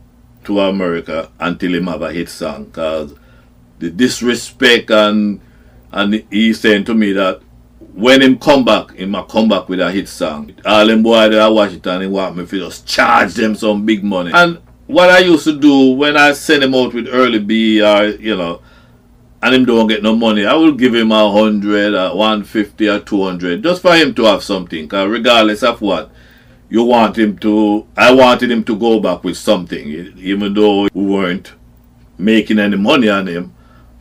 to 0.44 0.60
America 0.60 1.30
until 1.38 1.74
him 1.74 1.86
have 1.86 2.02
a 2.02 2.12
hit 2.12 2.28
song 2.28 2.64
because 2.64 3.14
the 3.78 3.90
disrespect 3.90 4.90
and 4.90 5.40
and 5.92 6.24
he 6.30 6.52
saying 6.52 6.84
to 6.84 6.94
me 6.94 7.12
that 7.12 7.40
when 7.98 8.22
him 8.22 8.38
come 8.38 8.64
back, 8.64 8.92
him 8.92 9.16
a 9.16 9.24
come 9.24 9.48
back 9.48 9.68
with 9.68 9.80
a 9.80 9.90
hit 9.90 10.08
song. 10.08 10.54
All 10.64 10.86
them 10.86 11.02
boy 11.02 11.30
that 11.30 11.40
I 11.40 11.48
watch 11.48 11.72
it 11.72 11.84
and 11.84 12.02
he 12.02 12.08
want 12.08 12.36
me 12.36 12.46
to 12.46 12.58
just 12.58 12.86
charge 12.86 13.34
them 13.34 13.56
some 13.56 13.84
big 13.84 14.04
money. 14.04 14.30
And 14.32 14.58
what 14.86 15.10
I 15.10 15.18
used 15.18 15.42
to 15.44 15.58
do 15.58 15.90
when 15.90 16.16
I 16.16 16.32
send 16.32 16.62
him 16.62 16.76
out 16.76 16.94
with 16.94 17.08
early 17.10 17.40
B 17.40 17.82
or 17.82 18.04
you 18.04 18.36
know 18.36 18.62
and 19.42 19.54
him 19.54 19.64
don't 19.64 19.88
get 19.88 20.02
no 20.04 20.14
money, 20.14 20.46
I 20.46 20.54
will 20.54 20.72
give 20.72 20.94
him 20.94 21.10
a 21.10 21.30
hundred, 21.30 21.94
a 21.94 22.14
one 22.14 22.44
fifty, 22.44 22.88
or 22.88 23.00
two 23.00 23.24
hundred, 23.24 23.64
just 23.64 23.82
for 23.82 23.96
him 23.96 24.14
to 24.14 24.24
have 24.26 24.44
something. 24.44 24.88
Cause 24.88 25.08
regardless 25.08 25.64
of 25.64 25.80
what, 25.80 26.12
you 26.68 26.84
want 26.84 27.18
him 27.18 27.36
to 27.38 27.84
I 27.96 28.12
wanted 28.12 28.52
him 28.52 28.62
to 28.64 28.76
go 28.76 29.00
back 29.00 29.24
with 29.24 29.36
something 29.36 29.88
even 29.88 30.54
though 30.54 30.88
we 30.94 31.04
weren't 31.04 31.52
making 32.16 32.60
any 32.60 32.76
money 32.76 33.08
on 33.08 33.26
him 33.26 33.54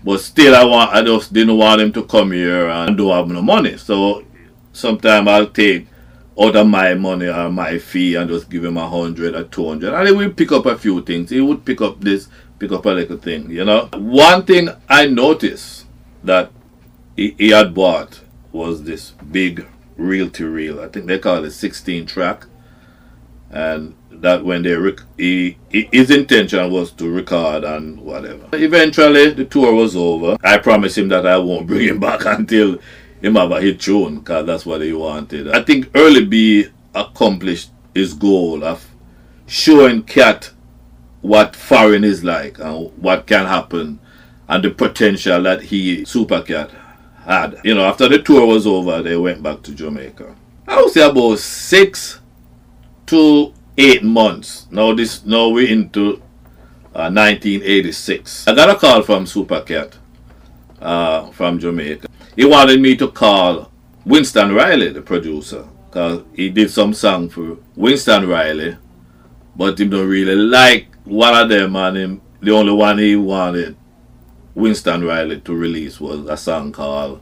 but 0.07 0.21
still 0.21 0.55
I 0.55 0.63
want 0.63 0.93
I 0.95 1.01
just 1.03 1.33
didn't 1.33 1.57
want 1.57 1.81
him 1.81 1.91
to 1.91 2.03
come 2.05 2.31
here 2.31 2.69
and 2.69 2.97
don't 2.97 3.11
have 3.11 3.27
no 3.27 3.41
money 3.41 3.75
so 3.77 4.23
sometimes 4.71 5.27
I'll 5.27 5.49
take 5.49 5.87
out 6.39 6.55
of 6.55 6.67
my 6.67 6.93
money 6.93 7.27
or 7.27 7.49
my 7.49 7.77
fee 7.79 8.15
and 8.15 8.29
just 8.29 8.49
give 8.49 8.63
him 8.63 8.77
a 8.77 8.87
hundred 8.87 9.35
or 9.35 9.43
two 9.43 9.67
hundred. 9.67 9.93
And 9.93 10.07
he 10.07 10.13
will 10.13 10.31
pick 10.31 10.51
up 10.51 10.65
a 10.65 10.77
few 10.77 11.01
things. 11.01 11.29
He 11.29 11.41
would 11.41 11.65
pick 11.65 11.81
up 11.81 11.99
this, 11.99 12.29
pick 12.59 12.71
up 12.71 12.85
a 12.85 12.89
little 12.89 13.17
thing, 13.17 13.49
you 13.49 13.65
know. 13.65 13.89
One 13.93 14.45
thing 14.45 14.69
I 14.87 15.07
noticed 15.07 15.85
that 16.23 16.51
he, 17.15 17.35
he 17.37 17.49
had 17.49 17.73
bought 17.73 18.21
was 18.51 18.83
this 18.83 19.11
big 19.11 19.67
reel 19.95 20.29
to 20.31 20.49
reel. 20.49 20.79
I 20.79 20.89
think 20.89 21.07
they 21.07 21.19
call 21.19 21.43
it 21.43 21.47
a 21.47 21.51
16 21.51 22.05
track. 22.05 22.45
And 23.51 23.95
that 24.21 24.43
when 24.43 24.63
they 24.63 24.73
rec- 24.73 25.01
he, 25.17 25.57
he, 25.69 25.87
his 25.91 26.09
intention 26.09 26.71
was 26.71 26.91
to 26.93 27.09
record 27.09 27.63
and 27.63 27.99
whatever. 27.99 28.47
Eventually, 28.53 29.31
the 29.31 29.45
tour 29.45 29.73
was 29.73 29.95
over. 29.95 30.37
I 30.43 30.57
promised 30.57 30.97
him 30.97 31.09
that 31.09 31.25
I 31.25 31.37
won't 31.37 31.67
bring 31.67 31.87
him 31.87 31.99
back 32.09 32.25
until 32.25 32.79
him 33.21 33.35
have 33.35 33.51
a 33.51 33.61
hit 33.61 33.79
tune, 33.81 34.19
because 34.19 34.45
that's 34.45 34.65
what 34.65 34.81
he 34.81 34.93
wanted. 34.93 35.49
I 35.49 35.63
think 35.63 35.89
Early 35.95 36.25
B 36.25 36.67
accomplished 36.93 37.71
his 37.93 38.13
goal 38.13 38.63
of 38.63 38.87
showing 39.45 40.03
Cat 40.03 40.51
what 41.21 41.55
foreign 41.55 42.03
is 42.03 42.23
like 42.23 42.59
and 42.59 42.91
what 43.01 43.27
can 43.27 43.45
happen 43.45 43.99
and 44.47 44.63
the 44.63 44.69
potential 44.71 45.41
that 45.43 45.61
he, 45.61 46.05
Super 46.05 46.41
Cat, 46.41 46.71
had. 47.25 47.59
You 47.63 47.75
know, 47.75 47.85
after 47.85 48.07
the 48.07 48.19
tour 48.19 48.45
was 48.45 48.65
over, 48.65 49.01
they 49.01 49.17
went 49.17 49.43
back 49.43 49.61
to 49.63 49.73
Jamaica. 49.73 50.35
I 50.67 50.81
would 50.81 50.91
say 50.91 51.01
about 51.07 51.39
six 51.39 52.19
to 53.07 53.53
eight 53.77 54.03
months. 54.03 54.67
Now 54.71 54.93
this 54.93 55.25
now 55.25 55.49
we're 55.49 55.69
into 55.69 56.21
uh, 56.93 57.11
1986. 57.11 58.47
I 58.47 58.55
got 58.55 58.69
a 58.69 58.75
call 58.75 59.01
from 59.03 59.25
Super 59.25 59.61
Cat 59.61 59.97
uh, 60.81 61.29
from 61.31 61.59
Jamaica. 61.59 62.07
He 62.35 62.45
wanted 62.45 62.81
me 62.81 62.95
to 62.97 63.09
call 63.09 63.71
Winston 64.05 64.53
Riley, 64.53 64.89
the 64.89 65.01
producer, 65.01 65.67
because 65.85 66.23
he 66.33 66.49
did 66.49 66.71
some 66.71 66.93
song 66.93 67.29
for 67.29 67.57
Winston 67.75 68.27
Riley, 68.27 68.77
but 69.55 69.77
he 69.77 69.85
don't 69.85 70.07
really 70.07 70.35
like 70.35 70.87
one 71.03 71.35
of 71.35 71.49
them, 71.49 71.75
and 71.75 71.97
him, 71.97 72.21
the 72.41 72.51
only 72.51 72.73
one 72.73 72.97
he 72.99 73.15
wanted 73.15 73.75
Winston 74.53 75.03
Riley 75.03 75.39
to 75.41 75.55
release 75.55 75.99
was 75.99 76.27
a 76.27 76.37
song 76.37 76.71
called 76.71 77.21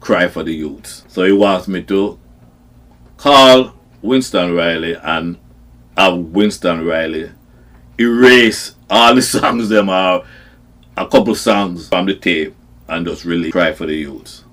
Cry 0.00 0.28
for 0.28 0.42
the 0.42 0.52
Youth. 0.52 1.04
So 1.08 1.24
he 1.24 1.32
wants 1.32 1.66
me 1.68 1.82
to 1.84 2.18
call 3.16 3.74
Winston 4.02 4.54
Riley 4.54 4.94
and 4.94 5.38
have 5.96 6.16
Winston 6.16 6.86
Riley 6.86 7.30
erase 7.98 8.74
all 8.88 9.14
the 9.14 9.22
songs 9.36 9.68
them 9.68 9.88
are 9.88 10.24
a 10.96 11.06
couple 11.06 11.34
songs 11.34 11.88
from 11.88 12.06
the 12.06 12.14
tape 12.14 12.54
and 12.88 13.06
just 13.06 13.24
really 13.24 13.50
cry 13.50 13.72
for 13.72 13.86
the 13.86 13.94
youth. 13.94 14.44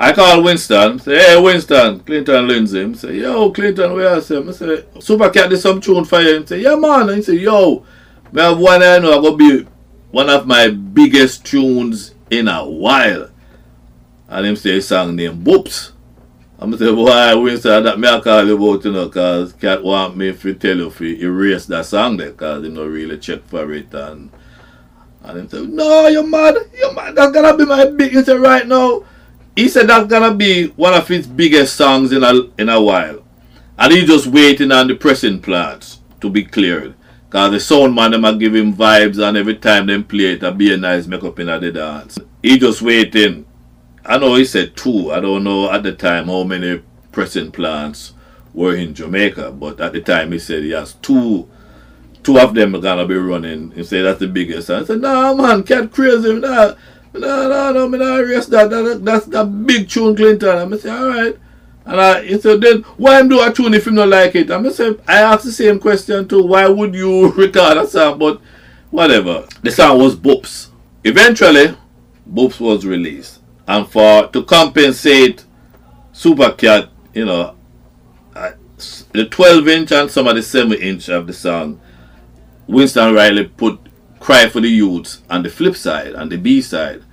I 0.00 0.12
call 0.12 0.44
Winston, 0.44 1.00
say, 1.00 1.18
hey 1.18 1.40
Winston, 1.40 2.00
Clinton 2.00 2.46
Lindsay. 2.46 2.94
Say, 2.94 3.16
yo, 3.16 3.50
Clinton, 3.50 3.94
where 3.94 4.14
I 4.14 4.20
say? 4.20 4.36
I 4.36 4.50
say, 4.52 4.84
Super 5.00 5.28
Cat 5.30 5.52
some 5.58 5.80
tune 5.80 6.04
for 6.04 6.20
you. 6.20 6.40
He 6.40 6.46
say, 6.46 6.60
yeah 6.60 6.76
man. 6.76 7.08
And 7.08 7.16
he 7.16 7.22
say, 7.22 7.34
yo, 7.34 7.84
me 8.30 8.40
have 8.40 8.58
one 8.58 8.82
I 8.82 8.98
know 8.98 9.20
gonna 9.20 9.36
be 9.36 9.66
one 10.12 10.30
of 10.30 10.46
my 10.46 10.68
biggest 10.68 11.44
tunes 11.44 12.14
in 12.30 12.46
a 12.46 12.64
while. 12.64 13.30
And 14.28 14.46
him 14.46 14.56
say 14.56 14.76
a 14.76 14.82
song 14.82 15.16
named 15.16 15.44
Boops. 15.44 15.92
I'm 16.60 16.76
say, 16.76 16.92
boy, 16.92 17.40
Winston, 17.40 17.84
that 17.84 18.00
me 18.00 18.08
I 18.08 18.20
call 18.20 18.44
you 18.44 18.56
about, 18.56 18.84
you 18.84 18.90
know, 18.92 19.08
cause 19.08 19.52
Cat 19.52 19.82
want 19.84 20.16
me 20.16 20.32
to 20.32 20.54
tell 20.54 20.76
you 20.76 20.90
to 20.90 21.22
erase 21.22 21.66
that 21.66 21.86
song 21.86 22.16
there, 22.16 22.32
cause 22.32 22.64
he 22.64 22.68
not 22.68 22.88
really 22.88 23.16
check 23.18 23.44
for 23.44 23.72
it 23.72 23.94
and 23.94 24.30
and 25.22 25.42
he 25.42 25.48
said, 25.48 25.68
No, 25.68 26.08
you're 26.08 26.26
mad, 26.26 26.56
you're 26.74 26.92
mad, 26.94 27.14
that's 27.14 27.32
gonna 27.32 27.56
be 27.56 27.64
my 27.64 27.86
big 27.86 28.12
he 28.12 28.32
right 28.34 28.66
now. 28.66 29.04
He 29.54 29.68
said 29.68 29.88
that's 29.88 30.08
gonna 30.08 30.34
be 30.34 30.68
one 30.68 30.94
of 30.94 31.06
his 31.06 31.28
biggest 31.28 31.76
songs 31.76 32.10
in 32.12 32.24
a 32.24 32.34
in 32.58 32.68
a 32.68 32.80
while. 32.80 33.22
And 33.78 33.92
he 33.92 34.04
just 34.04 34.26
waiting 34.26 34.72
on 34.72 34.88
the 34.88 34.96
pressing 34.96 35.40
plants 35.40 36.00
to 36.20 36.28
be 36.28 36.44
cleared. 36.44 36.94
Cause 37.30 37.52
the 37.52 37.60
sound 37.60 37.94
man 37.94 38.10
them 38.10 38.24
a 38.24 38.36
give 38.36 38.54
him 38.54 38.74
vibes 38.74 39.18
and 39.18 39.36
every 39.36 39.56
time 39.56 39.86
them 39.86 40.02
play 40.02 40.32
it 40.32 40.42
a 40.42 40.50
be 40.50 40.72
a 40.72 40.76
nice 40.76 41.06
make 41.06 41.22
up 41.22 41.38
in 41.38 41.46
the 41.46 41.70
dance. 41.70 42.18
He 42.42 42.58
just 42.58 42.82
waiting 42.82 43.44
I 44.04 44.18
know 44.18 44.34
he 44.34 44.44
said 44.44 44.76
two. 44.76 45.12
I 45.12 45.20
don't 45.20 45.44
know 45.44 45.70
at 45.70 45.82
the 45.82 45.92
time 45.92 46.26
how 46.26 46.42
many 46.42 46.82
pressing 47.12 47.50
plants 47.50 48.14
were 48.54 48.74
in 48.74 48.94
Jamaica, 48.94 49.52
but 49.52 49.80
at 49.80 49.92
the 49.92 50.00
time 50.00 50.32
he 50.32 50.38
said 50.38 50.62
he 50.62 50.70
has 50.70 50.94
two. 50.94 51.48
Two 52.22 52.38
of 52.38 52.54
them 52.54 52.74
are 52.74 52.80
gonna 52.80 53.06
be 53.06 53.16
running. 53.16 53.70
He 53.72 53.84
said 53.84 54.04
that's 54.04 54.20
the 54.20 54.28
biggest. 54.28 54.70
I 54.70 54.84
said, 54.84 55.00
nah 55.00 55.34
man, 55.34 55.62
cat 55.62 55.92
crazy. 55.92 56.34
Nah, 56.34 56.74
no, 57.14 57.48
no, 57.48 57.72
no, 57.72 57.88
me 57.88 57.98
not 57.98 58.20
erase 58.20 58.46
that. 58.46 58.70
that. 58.70 59.04
That's 59.04 59.26
that 59.26 59.44
big 59.66 59.88
tune 59.88 60.14
Clinton. 60.16 60.72
I 60.72 60.76
say, 60.76 60.90
alright. 60.90 61.36
And 61.84 62.00
I 62.00 62.24
he 62.24 62.40
said, 62.40 62.60
then 62.60 62.82
why 62.96 63.26
do 63.26 63.40
a 63.42 63.52
tune 63.52 63.74
if 63.74 63.86
you 63.86 63.94
don't 63.94 64.10
like 64.10 64.34
it? 64.34 64.50
I 64.50 64.68
say, 64.70 64.94
I 65.06 65.20
asked 65.20 65.44
the 65.44 65.52
same 65.52 65.78
question 65.78 66.28
too. 66.28 66.44
Why 66.44 66.68
would 66.68 66.94
you 66.94 67.32
record 67.36 67.78
a 67.78 67.86
song? 67.86 68.18
But 68.18 68.40
whatever. 68.90 69.46
The 69.62 69.70
song 69.70 69.98
was 69.98 70.16
Boops. 70.16 70.68
Eventually, 71.04 71.76
Boops 72.30 72.60
was 72.60 72.84
released 72.84 73.38
and 73.68 73.86
for 73.86 74.26
to 74.28 74.42
compensate 74.44 75.44
Supercat, 76.12 76.88
you 77.14 77.26
know, 77.26 77.54
the 79.12 79.26
12 79.26 79.68
inch 79.68 79.92
and 79.92 80.10
some 80.10 80.26
of 80.26 80.34
the 80.34 80.42
7 80.42 80.72
inch 80.72 81.08
of 81.08 81.26
the 81.26 81.32
song, 81.32 81.80
Winston 82.66 83.14
Riley 83.14 83.46
put 83.46 83.78
Cry 84.18 84.48
for 84.48 84.60
the 84.60 84.68
Youths 84.68 85.22
on 85.30 85.42
the 85.42 85.50
flip 85.50 85.76
side, 85.76 86.14
on 86.14 86.28
the 86.28 86.36
B 86.36 86.60
side, 86.60 87.04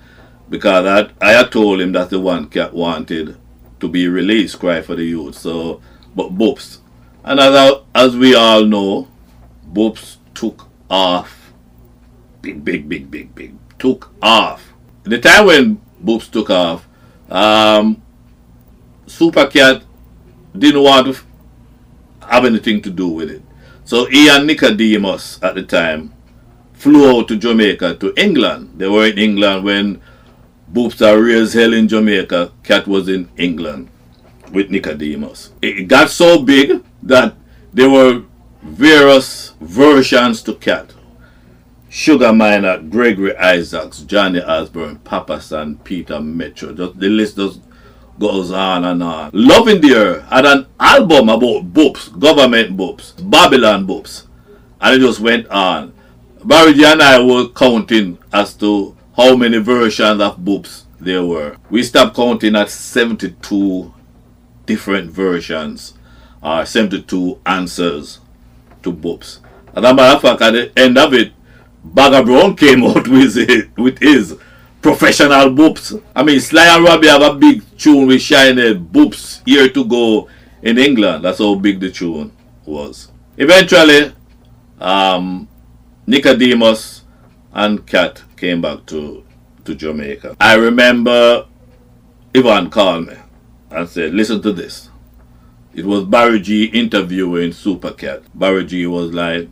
because 0.50 0.86
I, 0.86 1.26
I 1.26 1.34
had 1.34 1.52
told 1.52 1.82
him 1.82 1.92
that 1.92 2.10
the 2.10 2.20
one 2.20 2.50
cat 2.50 2.74
wanted 2.74 3.38
to 3.80 3.88
be 3.90 4.08
released, 4.08 4.60
Cry 4.60 4.82
for 4.82 4.96
the 4.96 5.04
Youth. 5.04 5.36
So, 5.36 5.82
but 6.16 6.36
Boops. 6.36 6.80
And 7.24 7.40
as, 7.40 7.82
as 7.94 8.16
we 8.16 8.34
all 8.34 8.64
know, 8.64 9.08
Boops 9.72 10.18
took 10.34 10.68
off. 10.90 11.54
Big, 12.42 12.64
big, 12.64 12.88
big, 12.88 13.12
big, 13.12 13.36
big. 13.36 13.56
Took 13.78 14.14
off. 14.22 14.74
The 15.04 15.20
time 15.20 15.46
when 15.48 15.82
Boops 16.04 16.30
took 16.30 16.50
off. 16.50 16.88
Um, 17.30 18.02
Supercat 19.08 19.84
didn't 20.58 20.84
want 20.84 21.16
to 21.16 21.22
have 22.28 22.46
anything 22.46 22.82
to 22.82 22.90
do 22.90 23.08
with 23.08 23.30
it. 23.30 23.42
So 23.84 24.06
he 24.06 24.30
and 24.30 24.48
Nicodemus 24.48 25.40
at 25.44 25.56
the 25.56 25.64
time 25.64 26.14
flew 26.74 27.18
out 27.18 27.28
to 27.28 27.38
Jamaica 27.38 27.96
to 27.96 28.14
England. 28.18 28.74
They 28.78 28.88
were 28.88 29.06
in 29.06 29.18
England 29.18 29.64
when 29.64 30.02
Boops 30.72 31.06
are 31.06 31.22
raised 31.22 31.54
hell 31.54 31.74
in 31.74 31.88
Jamaica. 31.88 32.52
Cat 32.64 32.88
was 32.88 33.08
in 33.08 33.30
England 33.38 33.90
with 34.52 34.72
Nicodemus. 34.72 35.52
It 35.62 35.88
got 35.88 36.10
so 36.10 36.42
big 36.42 36.84
that 37.04 37.36
there 37.74 37.90
were 37.90 38.24
various 38.64 39.54
versions 39.62 40.42
to 40.44 40.56
Cat. 40.56 40.95
Sugar 41.96 42.34
Minott, 42.34 42.90
Gregory 42.90 43.38
Isaacs, 43.38 44.02
Johnny 44.02 44.42
Osborne, 44.42 44.98
Papa 44.98 45.40
San, 45.40 45.78
Peter 45.78 46.20
Metro. 46.20 46.74
Just 46.74 47.00
the 47.00 47.08
list 47.08 47.38
just 47.38 47.62
goes 48.20 48.52
on 48.52 48.84
and 48.84 49.02
on. 49.02 49.32
Lovindeer 49.32 50.28
had 50.28 50.46
an 50.46 50.68
album 50.78 51.30
about 51.30 51.72
boops, 51.72 52.12
government 52.20 52.76
boops, 52.76 53.14
Babylon 53.32 53.88
boops. 53.88 54.26
And 54.82 54.96
it 54.96 55.06
just 55.06 55.22
went 55.22 55.48
on. 55.48 55.94
Barry 56.44 56.74
and 56.84 57.02
I 57.02 57.24
were 57.24 57.48
counting 57.48 58.18
as 58.34 58.54
to 58.56 58.98
how 59.16 59.38
many 59.38 59.60
versions 59.60 60.20
of 60.20 60.40
boops 60.40 60.84
there 61.00 61.24
were. 61.26 61.56
We 61.70 61.82
stopped 61.82 62.18
counting 62.18 62.58
at 62.58 62.70
72 62.72 63.94
different 64.66 65.12
versions 65.12 65.94
or 66.44 66.60
uh, 66.60 66.66
72 66.66 67.40
answers 67.46 68.20
to 68.84 68.92
boops. 68.92 69.40
As 69.74 69.84
a 69.86 69.94
matter 69.94 70.16
of 70.18 70.22
fact, 70.22 70.42
at 70.42 70.52
the 70.52 70.78
end 70.78 70.98
of 70.98 71.14
it, 71.14 71.32
Bagger 71.94 72.24
Brown 72.24 72.56
came 72.56 72.84
out 72.86 73.08
with 73.08 73.38
it, 73.38 73.78
with 73.78 74.00
his 74.00 74.38
professional 74.82 75.50
boops. 75.50 76.02
I 76.16 76.24
mean, 76.24 76.40
Sly 76.40 76.66
and 76.76 76.84
Robbie 76.84 77.08
have 77.08 77.22
a 77.22 77.34
big 77.34 77.64
tune 77.78 78.08
with 78.08 78.22
shiny 78.22 78.76
boops 78.76 79.42
here 79.46 79.70
to 79.70 79.86
go 79.86 80.30
in 80.62 80.78
England. 80.78 81.24
That's 81.26 81.40
how 81.40 81.56
big 81.56 81.80
the 81.80 81.92
tune 81.92 82.32
was. 82.66 83.12
Eventually, 83.38 84.14
um, 84.80 85.48
Nicodemus 86.08 87.04
and 87.54 87.86
Cat 87.86 88.24
came 88.38 88.62
back 88.62 88.86
to, 88.88 89.26
to 89.64 89.76
Jamaica. 89.76 90.36
I 90.40 90.56
remember 90.56 91.48
Ivan 92.36 92.70
called 92.70 93.08
me 93.08 93.16
and 93.72 93.88
said, 93.90 94.14
listen 94.14 94.42
to 94.42 94.52
this. 94.52 94.90
It 95.74 95.86
was 95.86 96.06
Barry 96.06 96.40
G 96.40 96.66
interviewing 96.66 97.52
Super 97.52 97.92
Cat. 97.92 98.24
Barry 98.34 98.66
G 98.66 98.86
was 98.88 99.14
like, 99.14 99.50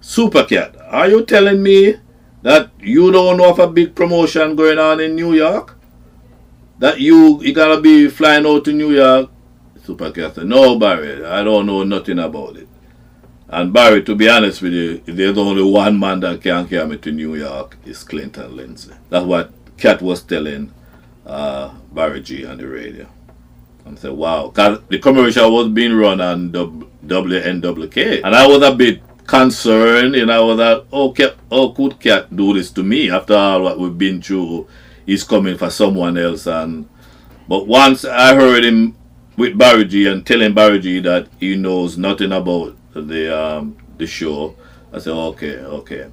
Supercat, 0.00 0.76
are 0.90 1.08
you 1.08 1.24
telling 1.24 1.62
me 1.62 1.96
that 2.42 2.70
you 2.80 3.12
don't 3.12 3.36
know 3.36 3.50
of 3.50 3.58
a 3.58 3.66
big 3.66 3.94
promotion 3.94 4.56
going 4.56 4.78
on 4.78 5.00
in 5.00 5.14
New 5.14 5.34
York? 5.34 5.76
That 6.78 7.00
you 7.00 7.42
you 7.42 7.52
gonna 7.52 7.80
be 7.80 8.08
flying 8.08 8.46
out 8.46 8.64
to 8.64 8.72
New 8.72 8.92
York? 8.92 9.30
Supercat 9.84 10.34
said, 10.34 10.46
No 10.46 10.78
Barry, 10.78 11.24
I 11.24 11.44
don't 11.44 11.66
know 11.66 11.82
nothing 11.84 12.18
about 12.18 12.56
it. 12.56 12.68
And 13.48 13.72
Barry, 13.72 14.02
to 14.04 14.14
be 14.14 14.28
honest 14.28 14.62
with 14.62 14.72
you, 14.72 15.02
there's 15.04 15.36
only 15.36 15.62
one 15.62 15.98
man 15.98 16.20
that 16.20 16.40
can 16.40 16.68
carry 16.68 16.86
me 16.86 16.96
to 16.98 17.10
New 17.10 17.34
York, 17.34 17.76
is 17.84 18.04
Clinton 18.04 18.56
Lindsay. 18.56 18.92
That's 19.08 19.26
what 19.26 19.52
Cat 19.76 20.00
was 20.00 20.22
telling 20.22 20.72
uh, 21.26 21.74
Barry 21.92 22.20
G 22.20 22.46
on 22.46 22.58
the 22.58 22.68
radio. 22.68 23.08
I 23.84 23.94
said, 23.96 24.12
wow. 24.12 24.48
Because 24.48 24.80
the 24.88 24.98
commercial 24.98 25.52
was 25.52 25.68
being 25.68 25.94
run 25.94 26.20
on 26.20 26.52
WNWK. 26.52 28.20
And 28.22 28.36
I 28.36 28.46
was 28.46 28.62
a 28.62 28.74
bit 28.74 29.02
concerned, 29.30 30.16
you 30.16 30.26
know, 30.26 30.56
that, 30.56 30.86
okay, 30.92 31.32
how 31.50 31.68
could 31.68 32.00
Cat 32.00 32.34
do 32.34 32.52
this 32.52 32.72
to 32.72 32.82
me 32.82 33.10
after 33.12 33.36
all 33.36 33.62
what 33.62 33.78
we've 33.78 33.96
been 33.96 34.20
through? 34.20 34.66
He's 35.06 35.22
coming 35.22 35.56
for 35.56 35.70
someone 35.70 36.18
else. 36.18 36.48
and 36.48 36.88
But 37.48 37.68
once 37.68 38.04
I 38.04 38.34
heard 38.34 38.64
him 38.64 38.96
with 39.36 39.56
Barry 39.56 39.84
G 39.84 40.08
and 40.08 40.26
telling 40.26 40.52
Barry 40.52 40.80
G 40.80 40.98
that 41.00 41.28
he 41.38 41.54
knows 41.54 41.96
nothing 41.96 42.32
about 42.32 42.76
the 42.92 43.22
um, 43.40 43.76
the 43.98 44.06
show, 44.06 44.56
I 44.92 44.98
said, 44.98 45.12
okay, 45.12 45.58
okay. 45.58 46.10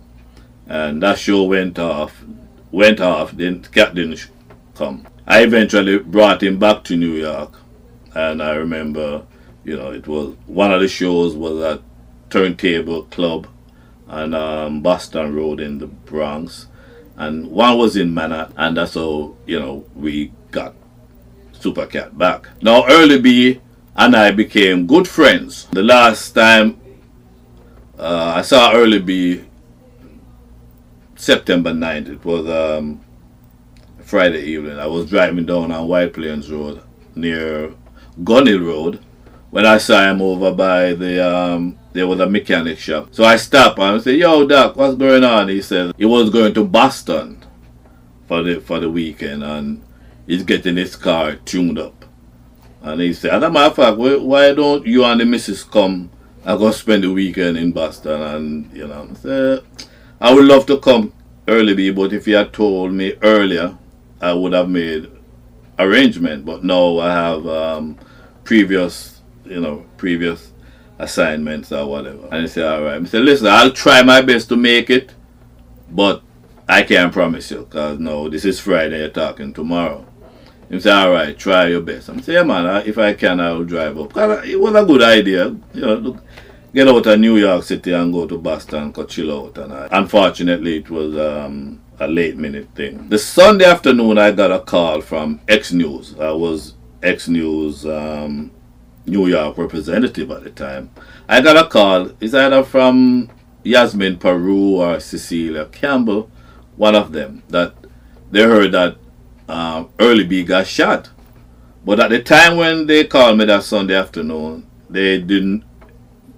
And 0.68 1.02
that 1.02 1.18
show 1.18 1.44
went 1.44 1.80
off, 1.80 2.24
went 2.72 3.00
off, 3.02 3.32
then 3.32 3.64
Cat 3.64 3.96
didn't 3.96 4.30
come. 4.76 5.08
I 5.26 5.42
eventually 5.42 5.98
brought 5.98 6.44
him 6.44 6.60
back 6.60 6.84
to 6.84 6.96
New 6.96 7.14
York. 7.14 7.58
And 8.14 8.44
I 8.44 8.54
remember, 8.56 9.26
you 9.64 9.76
know, 9.76 9.90
it 9.90 10.08
was 10.08 10.36
one 10.46 10.72
of 10.72 10.82
the 10.82 10.88
shows 10.88 11.36
was 11.36 11.62
at 11.64 11.82
Turntable 12.30 13.04
Club 13.04 13.48
on 14.08 14.34
um, 14.34 14.82
Boston 14.82 15.36
Road 15.36 15.60
in 15.60 15.80
the 15.80 15.88
Bronx. 15.88 16.68
And 17.16 17.48
one 17.48 17.78
was 17.78 17.98
in 17.98 18.14
Manhattan. 18.14 18.54
And 18.58 18.78
that's 18.78 18.94
how, 18.94 19.36
you 19.46 19.60
know, 19.60 19.86
we 19.96 20.32
got 20.52 20.76
Super 21.52 21.88
Cat 21.88 22.18
back. 22.18 22.48
Now, 22.62 22.86
Early 22.88 23.20
B 23.20 23.62
and 23.96 24.16
I 24.16 24.32
became 24.32 24.86
good 24.88 25.08
friends. 25.08 25.66
The 25.72 25.84
last 25.84 26.32
time 26.32 26.80
uh, 27.98 28.34
I 28.36 28.42
saw 28.44 28.74
Early 28.74 29.00
B 29.00 29.44
September 31.16 31.72
9th. 31.72 32.10
It 32.10 32.24
was 32.24 32.48
um, 32.48 33.04
Friday 34.00 34.44
evening. 34.44 34.80
I 34.80 34.86
was 34.86 35.10
driving 35.10 35.46
down 35.46 35.72
on 35.72 35.88
White 35.88 36.14
Plains 36.14 36.52
Road 36.52 36.84
near 37.16 37.74
Gun 38.24 38.46
Hill 38.46 38.62
Road 38.62 39.04
when 39.50 39.66
I 39.66 39.78
saw 39.78 40.10
him 40.10 40.22
over 40.22 40.52
by 40.52 40.94
the 40.94 41.26
um, 41.26 41.78
there 41.94 42.08
was 42.08 42.20
a 42.20 42.30
mechanic 42.30 42.80
shop. 42.80 43.10
So 43.12 43.24
I 43.24 43.38
stopped 43.38 43.80
and 43.80 43.96
I 43.96 44.00
said, 44.00 44.16
"Yo, 44.16 44.48
Doc, 44.48 44.76
what's 44.76 44.96
going 44.96 45.24
on?" 45.24 45.50
He 45.50 45.62
said 45.62 45.94
he 45.98 46.06
was 46.06 46.30
going 46.30 46.54
to 46.56 46.66
Boston 46.66 47.44
for 48.28 48.44
the 48.44 48.60
for 48.60 48.80
the 48.80 48.90
weekend 48.90 49.44
and 49.44 49.84
he's 50.28 50.44
getting 50.44 50.76
his 50.76 50.96
car 50.96 51.36
tuned 51.36 51.80
up. 51.80 52.06
And 52.82 53.02
he 53.02 53.14
said, 53.14 53.34
as 53.34 53.44
a 53.44 53.50
matter 53.50 53.70
of 53.70 53.76
fact, 53.76 53.98
why 53.98 54.54
don't 54.54 54.86
you 54.86 55.04
and 55.04 55.20
the 55.20 55.26
missus 55.26 55.64
come 55.64 56.10
and 56.46 56.60
go 56.60 56.72
spend 56.72 57.04
the 57.04 57.12
weekend 57.12 57.58
in 57.58 57.72
Boston? 57.72 58.22
And 58.22 58.78
you 58.78 58.88
know, 58.88 59.10
I 59.12 59.14
said, 59.16 59.64
I 60.22 60.34
would 60.34 60.46
love 60.46 60.66
to 60.68 60.78
come 60.80 61.14
early, 61.48 61.92
but 61.92 62.14
if 62.14 62.28
you 62.28 62.36
had 62.36 62.54
told 62.54 62.94
me 62.94 63.16
earlier, 63.22 63.78
I 64.22 64.34
would 64.34 64.54
have 64.54 64.70
made 64.70 65.12
arrangement. 65.80 66.46
But 66.46 66.64
now 66.64 67.00
I 67.00 67.14
have 67.14 67.48
um, 67.48 67.98
previous, 68.44 69.17
you 69.50 69.60
know, 69.60 69.86
previous 69.98 70.54
assignments 71.00 71.72
or 71.72 71.88
whatever. 71.88 72.28
And 72.32 72.42
he 72.42 72.48
said, 72.48 72.66
all 72.66 72.84
right. 72.84 73.02
I 73.02 73.06
said, 73.06 73.24
listen, 73.24 73.48
I'll 73.48 73.72
try 73.72 74.02
my 74.04 74.22
best 74.22 74.50
to 74.50 74.56
make 74.56 74.90
it, 74.90 75.14
but 75.90 76.22
I 76.68 76.84
can't 76.84 77.14
promise 77.14 77.52
you 77.52 77.60
because 77.60 78.00
no, 78.00 78.30
this 78.30 78.46
is 78.46 78.60
Friday, 78.60 79.00
you're 79.00 79.10
talking 79.10 79.54
tomorrow. 79.54 80.06
He 80.70 80.80
said, 80.82 80.94
all 80.94 81.12
right, 81.14 81.38
try 81.38 81.68
your 81.68 81.82
best. 81.82 82.10
I'm 82.10 82.22
saying, 82.22 82.38
yeah, 82.38 82.44
man, 82.44 82.86
if 82.86 82.98
I 82.98 83.14
can, 83.14 83.40
I'll 83.40 83.64
drive 83.64 83.98
up. 83.98 84.12
It 84.46 84.60
was 84.60 84.76
a 84.76 84.86
good 84.86 85.02
idea. 85.02 85.56
You 85.74 85.82
know, 85.82 85.96
look, 85.96 86.24
get 86.74 86.90
out 86.90 87.06
of 87.06 87.20
New 87.20 87.38
York 87.38 87.64
City 87.64 87.94
and 87.94 88.12
go 88.12 88.28
to 88.28 88.38
Boston, 88.38 88.92
go 88.92 89.06
chill 89.06 89.46
out. 89.46 89.58
And 89.60 89.72
I, 89.72 89.88
unfortunately, 89.92 90.78
it 90.78 90.90
was 90.90 91.18
um, 91.18 91.82
a 92.00 92.08
late 92.08 92.36
minute 92.36 92.68
thing. 92.76 93.08
The 93.08 93.18
Sunday 93.18 93.64
afternoon, 93.64 94.18
I 94.18 94.32
got 94.32 94.52
a 94.52 94.60
call 94.60 95.00
from 95.00 95.40
X 95.48 95.72
News. 95.72 96.20
I 96.20 96.32
was 96.32 96.74
X 97.02 97.30
News 97.30 97.86
um, 97.86 98.52
New 99.08 99.28
York 99.28 99.58
representative 99.58 100.30
at 100.32 100.44
the 100.44 100.50
time. 100.50 100.92
I 101.28 101.42
got 101.42 101.58
a 101.58 101.68
call. 101.68 102.12
It's 102.20 102.34
either 102.34 102.64
from 102.64 103.30
Yasmin 103.64 104.18
Peru 104.18 104.76
or 104.82 105.00
Cecilia 105.00 105.66
Campbell, 105.66 106.30
one 106.76 106.96
of 106.96 107.14
them, 107.14 107.44
that 107.50 107.74
they 108.32 108.44
heard 108.44 108.74
that 108.74 108.98
um, 109.48 109.90
Early 110.00 110.26
B 110.26 110.44
got 110.44 110.68
shot. 110.68 111.10
But 111.86 112.00
at 112.02 112.10
the 112.10 112.22
time 112.22 112.58
when 112.58 112.86
they 112.86 113.06
called 113.06 113.38
me 113.38 113.46
that 113.46 113.64
Sunday 113.64 113.96
afternoon, 113.96 114.68
they 114.90 115.20
didn't 115.22 115.64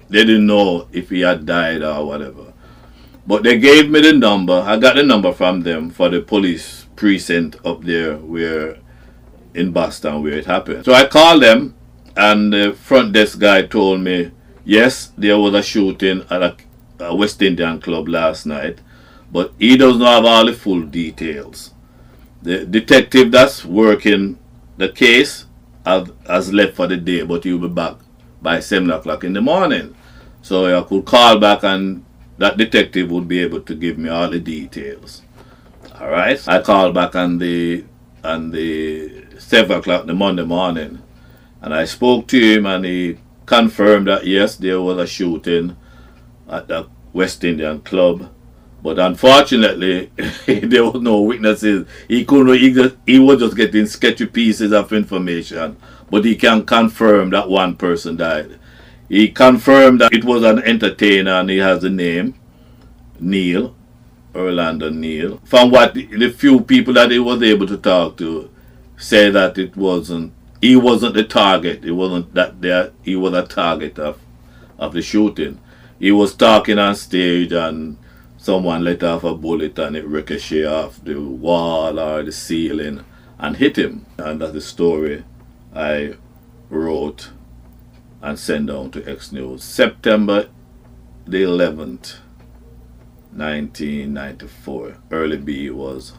they 0.08 0.26
didn't 0.26 0.48
know 0.48 0.88
if 0.92 1.10
he 1.10 1.22
had 1.22 1.46
died 1.46 1.84
or 1.84 2.06
whatever. 2.06 2.54
But 3.28 3.44
they 3.44 3.60
gave 3.60 3.90
me 3.90 4.02
the 4.02 4.14
number. 4.14 4.54
I 4.54 4.78
got 4.78 4.96
the 4.96 5.04
number 5.04 5.32
from 5.32 5.62
them 5.62 5.92
for 5.92 6.10
the 6.10 6.22
police 6.22 6.88
precinct 6.96 7.58
up 7.64 7.84
there 7.84 8.18
where 8.18 8.78
in 9.54 9.72
Boston 9.72 10.24
where 10.24 10.34
it 10.34 10.46
happened. 10.46 10.86
So 10.86 10.94
I 10.94 11.06
called 11.06 11.44
them 11.44 11.76
and 12.20 12.52
the 12.52 12.74
front 12.74 13.14
desk 13.14 13.40
guy 13.40 13.62
told 13.62 14.02
me, 14.02 14.32
yes, 14.66 15.14
there 15.18 15.40
was 15.40 15.54
a 15.54 15.64
shooting 15.64 16.26
at 16.30 16.44
a, 16.44 16.58
a 17.00 17.16
West 17.16 17.42
Indian 17.42 17.80
club 17.80 18.10
last 18.10 18.46
night, 18.46 18.80
but 19.32 19.54
he 19.58 19.78
doesn't 19.78 20.02
have 20.02 20.26
all 20.26 20.46
the 20.46 20.52
full 20.52 20.82
details. 20.82 21.74
The 22.42 22.66
detective 22.66 23.32
that's 23.32 23.64
working 23.64 24.38
the 24.76 24.90
case 24.90 25.46
have, 25.86 26.12
has 26.28 26.52
left 26.52 26.76
for 26.76 26.88
the 26.88 26.98
day, 26.98 27.24
but 27.24 27.46
he'll 27.46 27.58
be 27.58 27.70
back 27.70 27.96
by 28.42 28.60
7 28.60 28.92
o'clock 28.92 29.24
in 29.24 29.32
the 29.32 29.42
morning. 29.42 29.96
So 30.42 30.78
I 30.78 30.84
could 30.84 31.06
call 31.06 31.40
back 31.40 31.64
and 31.64 32.04
that 32.38 32.58
detective 32.58 33.10
would 33.12 33.30
be 33.30 33.40
able 33.40 33.62
to 33.62 33.76
give 33.76 33.98
me 33.98 34.10
all 34.10 34.30
the 34.30 34.42
details. 34.42 35.22
Alright. 35.96 36.46
I 36.50 36.62
called 36.62 36.94
back 36.94 37.16
on 37.16 37.38
the 37.38 37.86
on 38.26 38.52
the 38.52 39.26
seven 39.38 39.78
o'clock 39.78 40.06
the 40.06 40.14
Monday 40.14 40.44
morning 40.44 41.02
and 41.62 41.74
I 41.74 41.86
spoke 41.86 42.28
to 42.28 42.40
him 42.40 42.66
and 42.66 42.86
he 42.86 43.18
confirmed 43.46 44.08
that 44.08 44.26
yes 44.26 44.56
there 44.56 44.82
was 44.82 44.98
a 44.98 45.08
shooting 45.08 45.76
at 46.48 46.68
the 46.68 46.88
West 47.14 47.44
Indian 47.44 47.82
club. 47.82 48.32
But 48.82 48.98
unfortunately 48.98 50.12
there 50.46 50.86
was 50.86 51.02
no 51.02 51.22
witnesses. 51.22 51.86
He 52.08 52.24
couldn't 52.26 52.58
he, 52.58 52.74
just, 52.74 52.96
he 53.06 53.20
was 53.20 53.40
just 53.40 53.58
getting 53.58 53.86
sketchy 53.88 54.26
pieces 54.26 54.72
of 54.72 54.94
information. 54.94 55.78
But 56.10 56.26
he 56.26 56.36
can 56.36 56.66
confirm 56.66 57.30
that 57.32 57.50
one 57.50 57.76
person 57.76 58.16
died. 58.18 58.58
He 59.10 59.30
confirmed 59.30 60.02
that 60.02 60.14
it 60.14 60.24
was 60.24 60.44
an 60.44 60.60
entertainer 60.60 61.32
and 61.32 61.50
he 61.50 61.58
has 61.58 61.84
a 61.84 61.90
name, 61.90 62.36
Neil, 63.20 63.76
Orlando 64.36 64.90
Neil. 64.90 65.42
From 65.46 65.72
what 65.72 65.96
the, 65.96 66.06
the 66.06 66.30
few 66.30 66.62
people 66.62 66.94
that 66.94 67.12
he 67.12 67.20
was 67.20 67.42
able 67.42 67.68
to 67.68 67.78
talk 67.78 68.18
to, 68.18 68.50
say 68.98 69.30
that 69.32 69.58
it 69.58 69.76
wasn't, 69.76 70.34
he 70.62 70.76
wasn't 70.76 71.16
the 71.16 71.24
target. 71.24 71.86
It 71.86 71.92
wasn't 71.92 72.34
that 72.34 72.62
there, 72.62 72.92
he 73.02 73.16
was 73.16 73.34
a 73.34 73.46
target 73.46 73.98
of, 74.00 74.20
of 74.78 74.94
the 74.94 75.02
shooting. 75.02 75.60
He 76.00 76.12
was 76.12 76.34
talking 76.36 76.80
on 76.80 76.96
stage 76.96 77.52
and 77.52 77.98
someone 78.38 78.84
let 78.84 79.04
off 79.04 79.24
a 79.24 79.36
bullet 79.36 79.78
and 79.80 79.96
it 79.96 80.06
ricocheted 80.06 80.66
off 80.66 81.04
the 81.04 81.20
wall 81.20 82.00
or 82.00 82.24
the 82.24 82.32
ceiling 82.32 83.04
and 83.38 83.58
hit 83.58 83.78
him. 83.78 84.06
And 84.18 84.42
that's 84.42 84.54
the 84.54 84.62
story 84.62 85.24
I 85.74 86.16
wrote 86.70 87.32
and 88.22 88.38
sent 88.38 88.68
down 88.68 88.92
to 88.92 89.10
X 89.10 89.32
News. 89.32 89.64
September 89.64 90.50
the 91.30 91.44
11th, 91.44 92.18
1994. 93.32 94.98
Early 95.12 95.38
B 95.38 95.70
was 95.70 96.14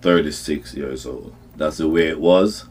36 0.00 0.74
years 0.74 1.04
old. 1.04 1.34
That's 1.56 1.76
the 1.76 1.88
way 1.88 2.08
it 2.08 2.20
was. 2.20 2.66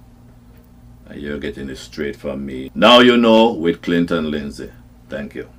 And 1.07 1.21
you're 1.21 1.39
getting 1.39 1.69
it 1.69 1.77
straight 1.77 2.15
from 2.15 2.45
me. 2.45 2.71
Now 2.73 2.99
you 2.99 3.17
know 3.17 3.51
with 3.53 3.81
Clinton 3.81 4.31
Lindsay. 4.31 4.71
Thank 5.09 5.35
you. 5.35 5.49